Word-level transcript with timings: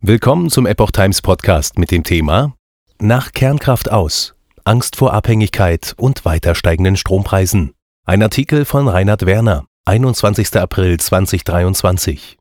Willkommen 0.00 0.48
zum 0.48 0.64
Epoch 0.64 0.92
Times 0.92 1.22
Podcast 1.22 1.76
mit 1.76 1.90
dem 1.90 2.04
Thema 2.04 2.54
Nach 3.00 3.32
Kernkraft 3.32 3.90
aus. 3.90 4.36
Angst 4.62 4.94
vor 4.94 5.12
Abhängigkeit 5.12 5.94
und 5.98 6.24
weiter 6.24 6.54
steigenden 6.54 6.96
Strompreisen. 6.96 7.72
Ein 8.06 8.22
Artikel 8.22 8.64
von 8.64 8.86
Reinhard 8.86 9.26
Werner, 9.26 9.66
21. 9.86 10.54
April 10.54 11.00
2023. 11.00 12.38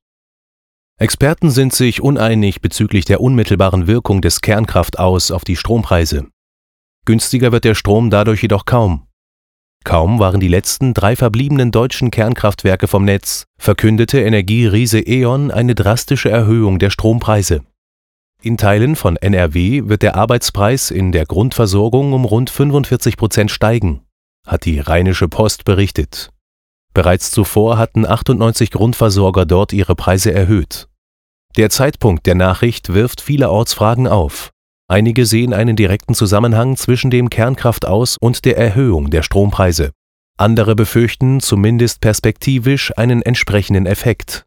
Experten 0.99 1.49
sind 1.49 1.73
sich 1.73 1.99
uneinig 1.99 2.61
bezüglich 2.61 3.05
der 3.05 3.21
unmittelbaren 3.21 3.87
Wirkung 3.87 4.21
des 4.21 4.41
Kernkraft 4.41 4.99
aus 4.99 5.31
auf 5.31 5.43
die 5.43 5.55
Strompreise. 5.55 6.27
Günstiger 7.05 7.51
wird 7.51 7.63
der 7.63 7.73
Strom 7.73 8.11
dadurch 8.11 8.43
jedoch 8.43 8.65
kaum. 8.65 9.06
Kaum 9.83 10.19
waren 10.19 10.39
die 10.39 10.47
letzten 10.47 10.93
drei 10.93 11.15
verbliebenen 11.15 11.71
deutschen 11.71 12.11
Kernkraftwerke 12.11 12.87
vom 12.87 13.05
Netz, 13.05 13.45
verkündete 13.57 14.19
Energieriese 14.19 14.99
E.ON 14.99 15.49
eine 15.49 15.75
drastische 15.75 16.29
Erhöhung 16.29 16.77
der 16.79 16.89
Strompreise. 16.89 17.61
In 18.41 18.57
Teilen 18.57 18.95
von 18.95 19.15
NRW 19.15 19.83
wird 19.85 20.03
der 20.03 20.15
Arbeitspreis 20.15 20.91
in 20.91 21.11
der 21.11 21.25
Grundversorgung 21.25 22.13
um 22.13 22.25
rund 22.25 22.49
45 22.49 23.17
Prozent 23.17 23.49
steigen, 23.49 24.01
hat 24.45 24.65
die 24.65 24.79
Rheinische 24.79 25.27
Post 25.27 25.65
berichtet. 25.65 26.31
Bereits 26.93 27.31
zuvor 27.31 27.77
hatten 27.77 28.05
98 28.05 28.71
Grundversorger 28.71 29.45
dort 29.45 29.73
ihre 29.73 29.95
Preise 29.95 30.33
erhöht. 30.33 30.87
Der 31.55 31.69
Zeitpunkt 31.69 32.25
der 32.25 32.35
Nachricht 32.35 32.93
wirft 32.93 33.21
vielerorts 33.21 33.73
Fragen 33.73 34.07
auf. 34.07 34.51
Einige 34.89 35.25
sehen 35.25 35.53
einen 35.53 35.75
direkten 35.75 36.13
Zusammenhang 36.13 36.77
zwischen 36.77 37.11
dem 37.11 37.29
Kernkraftaus 37.29 38.15
und 38.19 38.45
der 38.45 38.57
Erhöhung 38.57 39.09
der 39.09 39.21
Strompreise. 39.21 39.91
Andere 40.37 40.75
befürchten 40.75 41.41
zumindest 41.41 41.99
perspektivisch 41.99 42.97
einen 42.97 43.21
entsprechenden 43.21 43.85
Effekt. 43.85 44.45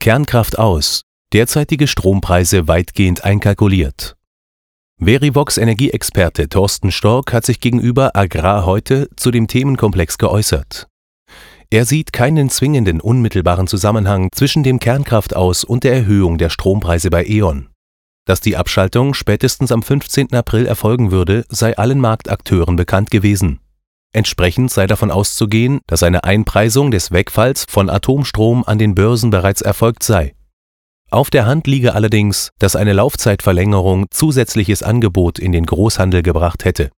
Kernkraft 0.00 0.58
aus. 0.58 1.02
Derzeitige 1.32 1.86
Strompreise 1.86 2.66
weitgehend 2.66 3.24
einkalkuliert. 3.24 4.16
Verivox 4.98 5.58
Energieexperte 5.58 6.48
Thorsten 6.48 6.92
Stork 6.92 7.34
hat 7.34 7.44
sich 7.44 7.60
gegenüber 7.60 8.16
Agrar 8.16 8.64
heute 8.64 9.10
zu 9.16 9.30
dem 9.30 9.48
Themenkomplex 9.48 10.16
geäußert. 10.16 10.86
Er 11.68 11.84
sieht 11.84 12.14
keinen 12.14 12.48
zwingenden 12.48 13.02
unmittelbaren 13.02 13.66
Zusammenhang 13.66 14.30
zwischen 14.32 14.62
dem 14.62 14.78
Kernkraftaus 14.78 15.64
und 15.64 15.84
der 15.84 15.92
Erhöhung 15.92 16.38
der 16.38 16.48
Strompreise 16.48 17.10
bei 17.10 17.26
E.ON. 17.26 17.68
Dass 18.26 18.40
die 18.40 18.56
Abschaltung 18.56 19.14
spätestens 19.14 19.70
am 19.72 19.82
15. 19.82 20.34
April 20.34 20.66
erfolgen 20.66 21.12
würde, 21.12 21.44
sei 21.48 21.78
allen 21.78 22.00
Marktakteuren 22.00 22.74
bekannt 22.74 23.10
gewesen. 23.10 23.60
Entsprechend 24.12 24.72
sei 24.72 24.88
davon 24.88 25.12
auszugehen, 25.12 25.80
dass 25.86 26.02
eine 26.02 26.24
Einpreisung 26.24 26.90
des 26.90 27.12
Wegfalls 27.12 27.66
von 27.68 27.88
Atomstrom 27.88 28.64
an 28.64 28.78
den 28.78 28.96
Börsen 28.96 29.30
bereits 29.30 29.62
erfolgt 29.62 30.02
sei. 30.02 30.34
Auf 31.08 31.30
der 31.30 31.46
Hand 31.46 31.68
liege 31.68 31.94
allerdings, 31.94 32.50
dass 32.58 32.74
eine 32.74 32.94
Laufzeitverlängerung 32.94 34.06
zusätzliches 34.10 34.82
Angebot 34.82 35.38
in 35.38 35.52
den 35.52 35.64
Großhandel 35.64 36.22
gebracht 36.22 36.64
hätte. 36.64 36.90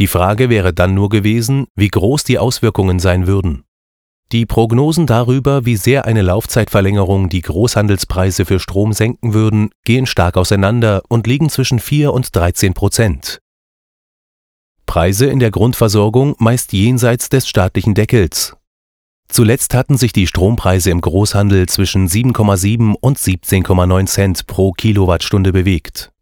Die 0.00 0.08
Frage 0.08 0.50
wäre 0.50 0.74
dann 0.74 0.94
nur 0.94 1.08
gewesen, 1.08 1.66
wie 1.76 1.88
groß 1.88 2.24
die 2.24 2.38
Auswirkungen 2.38 2.98
sein 2.98 3.28
würden. 3.28 3.62
Die 4.30 4.44
Prognosen 4.44 5.06
darüber, 5.06 5.64
wie 5.64 5.76
sehr 5.76 6.04
eine 6.04 6.20
Laufzeitverlängerung 6.20 7.30
die 7.30 7.40
Großhandelspreise 7.40 8.44
für 8.44 8.60
Strom 8.60 8.92
senken 8.92 9.32
würden, 9.32 9.70
gehen 9.84 10.04
stark 10.04 10.36
auseinander 10.36 11.00
und 11.08 11.26
liegen 11.26 11.48
zwischen 11.48 11.78
4 11.78 12.12
und 12.12 12.36
13 12.36 12.74
Prozent. 12.74 13.40
Preise 14.84 15.26
in 15.26 15.38
der 15.38 15.50
Grundversorgung 15.50 16.34
meist 16.38 16.74
jenseits 16.74 17.30
des 17.30 17.48
staatlichen 17.48 17.94
Deckels. 17.94 18.54
Zuletzt 19.30 19.72
hatten 19.72 19.96
sich 19.96 20.12
die 20.12 20.26
Strompreise 20.26 20.90
im 20.90 21.00
Großhandel 21.00 21.66
zwischen 21.66 22.06
7,7 22.06 22.96
und 23.00 23.18
17,9 23.18 24.06
Cent 24.06 24.46
pro 24.46 24.72
Kilowattstunde 24.72 25.52
bewegt. 25.52 26.12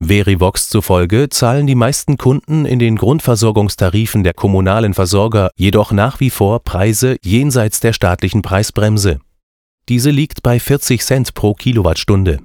Verivox 0.00 0.68
zufolge 0.68 1.28
zahlen 1.28 1.66
die 1.66 1.74
meisten 1.74 2.16
Kunden 2.16 2.64
in 2.64 2.78
den 2.78 2.96
Grundversorgungstarifen 2.96 4.22
der 4.22 4.32
kommunalen 4.32 4.94
Versorger 4.94 5.50
jedoch 5.56 5.90
nach 5.90 6.20
wie 6.20 6.30
vor 6.30 6.60
Preise 6.60 7.16
jenseits 7.22 7.80
der 7.80 7.92
staatlichen 7.92 8.42
Preisbremse. 8.42 9.18
Diese 9.88 10.10
liegt 10.10 10.42
bei 10.42 10.60
40 10.60 11.02
Cent 11.02 11.34
pro 11.34 11.52
Kilowattstunde. 11.52 12.38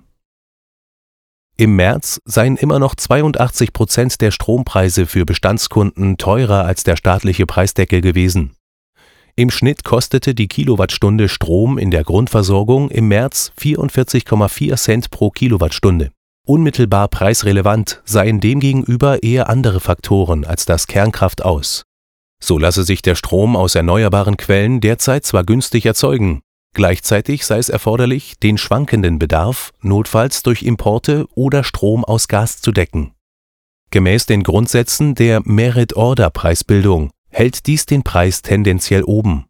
Im 1.55 1.75
März 1.75 2.19
seien 2.25 2.57
immer 2.57 2.79
noch 2.79 2.95
82 2.95 3.71
Prozent 3.71 4.19
der 4.21 4.31
Strompreise 4.31 5.05
für 5.05 5.23
Bestandskunden 5.23 6.17
teurer 6.17 6.65
als 6.65 6.83
der 6.83 6.95
staatliche 6.95 7.45
Preisdeckel 7.45 8.01
gewesen. 8.01 8.55
Im 9.35 9.51
Schnitt 9.51 9.83
kostete 9.83 10.33
die 10.33 10.47
Kilowattstunde 10.47 11.29
Strom 11.29 11.77
in 11.77 11.91
der 11.91 12.03
Grundversorgung 12.03 12.89
im 12.89 13.07
März 13.07 13.51
44,4 13.59 14.75
Cent 14.75 15.11
pro 15.11 15.29
Kilowattstunde. 15.29 16.11
Unmittelbar 16.45 17.07
preisrelevant 17.07 18.01
seien 18.03 18.41
demgegenüber 18.41 19.23
eher 19.23 19.49
andere 19.49 19.79
Faktoren 19.79 20.43
als 20.43 20.65
das 20.65 20.87
Kernkraft 20.87 21.41
aus. 21.41 21.83
So 22.43 22.57
lasse 22.57 22.83
sich 22.83 23.01
der 23.01 23.15
Strom 23.15 23.55
aus 23.55 23.75
erneuerbaren 23.75 24.35
Quellen 24.35 24.81
derzeit 24.81 25.25
zwar 25.25 25.45
günstig 25.45 25.85
erzeugen, 25.85 26.41
gleichzeitig 26.73 27.45
sei 27.45 27.59
es 27.59 27.69
erforderlich, 27.69 28.37
den 28.39 28.57
schwankenden 28.57 29.19
Bedarf 29.19 29.71
notfalls 29.79 30.43
durch 30.43 30.63
Importe 30.63 31.27
oder 31.33 31.63
Strom 31.63 32.03
aus 32.03 32.27
Gas 32.27 32.59
zu 32.59 32.73
decken. 32.73 33.13
Gemäß 33.91 34.25
den 34.25 34.43
Grundsätzen 34.43 35.15
der 35.15 35.41
Merit-Order-Preisbildung 35.45 37.11
hält 37.29 37.67
dies 37.67 37.85
den 37.85 38.03
Preis 38.03 38.41
tendenziell 38.41 39.03
oben. 39.03 39.45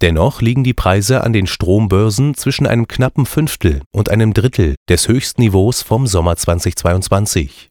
Dennoch 0.00 0.40
liegen 0.40 0.64
die 0.64 0.74
Preise 0.74 1.22
an 1.22 1.32
den 1.32 1.46
Strombörsen 1.46 2.34
zwischen 2.34 2.66
einem 2.66 2.88
knappen 2.88 3.26
Fünftel 3.26 3.82
und 3.92 4.10
einem 4.10 4.34
Drittel 4.34 4.74
des 4.88 5.08
Höchstniveaus 5.08 5.82
vom 5.82 6.06
Sommer 6.06 6.36
2022. 6.36 7.70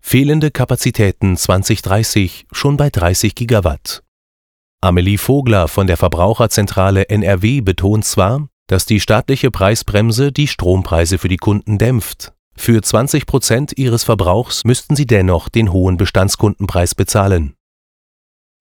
Fehlende 0.00 0.50
Kapazitäten 0.50 1.36
2030 1.36 2.46
schon 2.52 2.76
bei 2.76 2.90
30 2.90 3.34
Gigawatt. 3.34 4.02
Amelie 4.80 5.18
Vogler 5.18 5.68
von 5.68 5.86
der 5.86 5.96
Verbraucherzentrale 5.96 7.08
NRW 7.08 7.60
betont 7.60 8.04
zwar, 8.04 8.48
dass 8.68 8.86
die 8.86 9.00
staatliche 9.00 9.50
Preisbremse 9.50 10.30
die 10.30 10.46
Strompreise 10.46 11.18
für 11.18 11.28
die 11.28 11.36
Kunden 11.36 11.78
dämpft. 11.78 12.32
Für 12.56 12.80
20 12.80 13.26
Prozent 13.26 13.72
ihres 13.76 14.04
Verbrauchs 14.04 14.64
müssten 14.64 14.96
sie 14.96 15.06
dennoch 15.06 15.48
den 15.48 15.72
hohen 15.72 15.96
Bestandskundenpreis 15.96 16.94
bezahlen. 16.94 17.54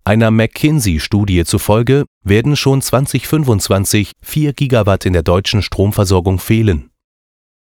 Einer 0.08 0.32
McKinsey-Studie 0.32 1.44
zufolge 1.44 2.06
werden 2.24 2.56
schon 2.56 2.82
2025 2.82 4.14
4 4.22 4.54
Gigawatt 4.54 5.06
in 5.06 5.12
der 5.12 5.22
deutschen 5.22 5.62
Stromversorgung 5.62 6.40
fehlen. 6.40 6.92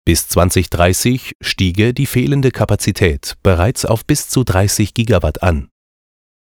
Bis 0.03 0.27
2030 0.27 1.37
stiege 1.39 1.93
die 1.93 2.05
fehlende 2.05 2.51
Kapazität 2.51 3.35
bereits 3.41 3.85
auf 3.85 4.05
bis 4.05 4.27
zu 4.27 4.43
30 4.43 4.93
Gigawatt 4.93 5.43
an. 5.43 5.69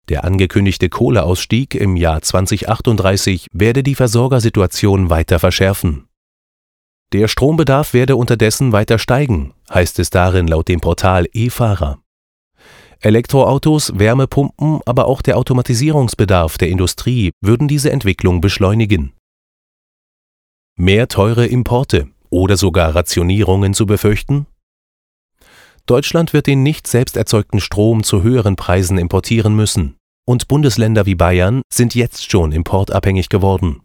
Der 0.09 0.25
angekündigte 0.25 0.89
Kohleausstieg 0.89 1.73
im 1.73 1.95
Jahr 1.95 2.21
2038 2.21 3.47
werde 3.51 3.81
die 3.81 3.95
Versorgersituation 3.95 5.09
weiter 5.09 5.39
verschärfen. 5.39 6.07
Der 7.13 7.27
Strombedarf 7.27 7.95
werde 7.95 8.15
unterdessen 8.15 8.73
weiter 8.73 8.99
steigen, 8.99 9.55
heißt 9.73 9.97
es 9.97 10.11
darin 10.11 10.47
laut 10.47 10.67
dem 10.67 10.81
Portal 10.81 11.25
e-Fahrer. 11.33 11.99
Elektroautos, 13.01 13.97
Wärmepumpen, 13.97 14.81
aber 14.85 15.07
auch 15.07 15.21
der 15.21 15.37
Automatisierungsbedarf 15.37 16.57
der 16.57 16.67
Industrie 16.67 17.31
würden 17.41 17.69
diese 17.69 17.91
Entwicklung 17.91 18.41
beschleunigen. 18.41 19.13
Mehr 20.77 21.07
teure 21.07 21.45
Importe 21.45 22.09
oder 22.29 22.57
sogar 22.57 22.95
Rationierungen 22.95 23.73
zu 23.73 23.85
befürchten? 23.85 24.47
Deutschland 25.85 26.33
wird 26.33 26.47
den 26.47 26.61
nicht 26.61 26.87
selbst 26.87 27.15
erzeugten 27.15 27.61
Strom 27.61 28.03
zu 28.03 28.21
höheren 28.21 28.57
Preisen 28.57 28.97
importieren 28.97 29.55
müssen, 29.55 29.95
und 30.27 30.49
Bundesländer 30.49 31.05
wie 31.05 31.15
Bayern 31.15 31.61
sind 31.73 31.95
jetzt 31.95 32.29
schon 32.29 32.51
importabhängig 32.51 33.29
geworden. 33.29 33.81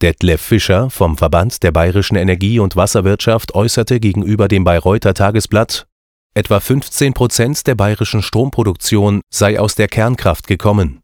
Detlef 0.00 0.40
Fischer 0.40 0.88
vom 0.88 1.16
Verband 1.16 1.62
der 1.62 1.72
bayerischen 1.72 2.16
Energie- 2.16 2.60
und 2.60 2.76
Wasserwirtschaft 2.76 3.54
äußerte 3.54 4.00
gegenüber 4.00 4.48
dem 4.48 4.64
Bayreuther 4.64 5.14
Tagesblatt, 5.14 5.86
Etwa 6.36 6.58
15 6.58 7.14
Prozent 7.14 7.64
der 7.68 7.76
bayerischen 7.76 8.20
Stromproduktion 8.20 9.20
sei 9.32 9.60
aus 9.60 9.76
der 9.76 9.86
Kernkraft 9.86 10.48
gekommen. 10.48 11.00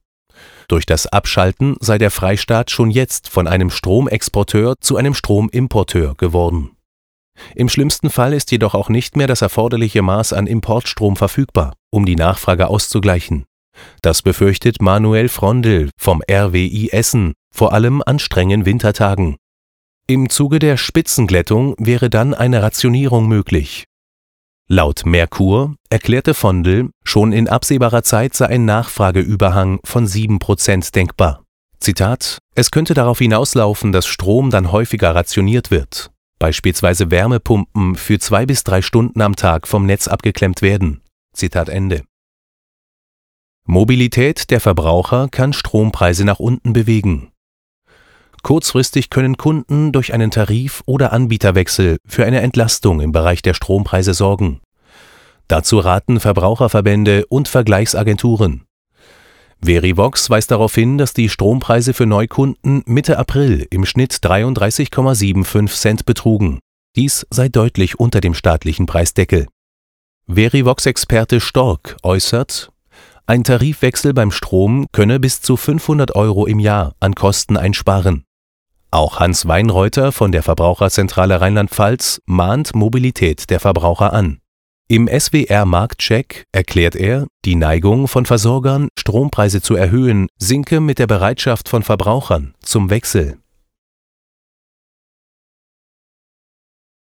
Durch 0.66 0.86
das 0.86 1.06
Abschalten 1.06 1.76
sei 1.78 1.98
der 1.98 2.10
Freistaat 2.10 2.72
schon 2.72 2.90
jetzt 2.90 3.28
von 3.28 3.46
einem 3.46 3.70
Stromexporteur 3.70 4.74
zu 4.80 4.96
einem 4.96 5.14
Stromimporteur 5.14 6.16
geworden. 6.16 6.72
Im 7.54 7.68
schlimmsten 7.68 8.10
Fall 8.10 8.32
ist 8.32 8.50
jedoch 8.50 8.74
auch 8.74 8.88
nicht 8.88 9.14
mehr 9.14 9.28
das 9.28 9.40
erforderliche 9.40 10.02
Maß 10.02 10.32
an 10.32 10.48
Importstrom 10.48 11.14
verfügbar, 11.14 11.74
um 11.90 12.06
die 12.06 12.16
Nachfrage 12.16 12.66
auszugleichen. 12.66 13.44
Das 14.02 14.22
befürchtet 14.22 14.82
Manuel 14.82 15.28
Frondel 15.28 15.90
vom 15.96 16.22
RWI 16.28 16.90
Essen, 16.90 17.34
vor 17.54 17.72
allem 17.72 18.02
an 18.04 18.18
strengen 18.18 18.66
Wintertagen. 18.66 19.36
Im 20.08 20.28
Zuge 20.28 20.58
der 20.58 20.76
Spitzenglättung 20.76 21.76
wäre 21.78 22.10
dann 22.10 22.34
eine 22.34 22.62
Rationierung 22.62 23.28
möglich, 23.28 23.84
Laut 24.72 25.04
Merkur 25.04 25.74
erklärte 25.88 26.32
Vondel, 26.32 26.90
schon 27.02 27.32
in 27.32 27.48
absehbarer 27.48 28.04
Zeit 28.04 28.34
sei 28.34 28.46
ein 28.46 28.66
Nachfrageüberhang 28.66 29.80
von 29.82 30.06
7 30.06 30.38
Prozent 30.38 30.94
denkbar. 30.94 31.42
Zitat 31.80 32.38
Es 32.54 32.70
könnte 32.70 32.94
darauf 32.94 33.18
hinauslaufen, 33.18 33.90
dass 33.90 34.06
Strom 34.06 34.50
dann 34.50 34.70
häufiger 34.70 35.12
rationiert 35.12 35.72
wird, 35.72 36.12
beispielsweise 36.38 37.10
Wärmepumpen 37.10 37.96
für 37.96 38.20
zwei 38.20 38.46
bis 38.46 38.62
drei 38.62 38.80
Stunden 38.80 39.20
am 39.22 39.34
Tag 39.34 39.66
vom 39.66 39.86
Netz 39.86 40.06
abgeklemmt 40.06 40.62
werden. 40.62 41.00
Zitat 41.34 41.68
Ende. 41.68 42.04
Mobilität 43.66 44.52
der 44.52 44.60
Verbraucher 44.60 45.26
kann 45.32 45.52
Strompreise 45.52 46.24
nach 46.24 46.38
unten 46.38 46.72
bewegen. 46.72 47.32
Kurzfristig 48.42 49.10
können 49.10 49.36
Kunden 49.36 49.92
durch 49.92 50.14
einen 50.14 50.30
Tarif- 50.30 50.82
oder 50.86 51.12
Anbieterwechsel 51.12 51.98
für 52.06 52.24
eine 52.24 52.40
Entlastung 52.40 53.00
im 53.00 53.12
Bereich 53.12 53.42
der 53.42 53.54
Strompreise 53.54 54.14
sorgen. 54.14 54.60
Dazu 55.48 55.78
raten 55.78 56.20
Verbraucherverbände 56.20 57.26
und 57.26 57.48
Vergleichsagenturen. 57.48 58.64
Verivox 59.62 60.30
weist 60.30 60.50
darauf 60.50 60.74
hin, 60.74 60.96
dass 60.96 61.12
die 61.12 61.28
Strompreise 61.28 61.92
für 61.92 62.06
Neukunden 62.06 62.82
Mitte 62.86 63.18
April 63.18 63.66
im 63.70 63.84
Schnitt 63.84 64.14
33,75 64.14 65.66
Cent 65.68 66.06
betrugen. 66.06 66.60
Dies 66.96 67.26
sei 67.30 67.48
deutlich 67.48 68.00
unter 68.00 68.20
dem 68.20 68.34
staatlichen 68.34 68.86
Preisdeckel. 68.86 69.46
Verivox-Experte 70.28 71.40
Stork 71.40 71.96
äußert, 72.02 72.72
ein 73.30 73.44
Tarifwechsel 73.44 74.12
beim 74.12 74.32
Strom 74.32 74.86
könne 74.90 75.20
bis 75.20 75.40
zu 75.40 75.56
500 75.56 76.16
Euro 76.16 76.46
im 76.46 76.58
Jahr 76.58 76.96
an 76.98 77.14
Kosten 77.14 77.56
einsparen. 77.56 78.24
Auch 78.92 79.20
Hans 79.20 79.46
Weinreuter 79.46 80.10
von 80.10 80.32
der 80.32 80.42
Verbraucherzentrale 80.42 81.40
Rheinland-Pfalz 81.40 82.20
mahnt 82.26 82.74
Mobilität 82.74 83.48
der 83.48 83.60
Verbraucher 83.60 84.12
an. 84.12 84.40
Im 84.88 85.06
SWR 85.08 85.64
Marktcheck 85.64 86.46
erklärt 86.50 86.96
er, 86.96 87.28
die 87.44 87.54
Neigung 87.54 88.08
von 88.08 88.26
Versorgern, 88.26 88.88
Strompreise 88.98 89.62
zu 89.62 89.76
erhöhen, 89.76 90.26
sinke 90.36 90.80
mit 90.80 90.98
der 90.98 91.06
Bereitschaft 91.06 91.68
von 91.68 91.84
Verbrauchern 91.84 92.54
zum 92.60 92.90
Wechsel 92.90 93.38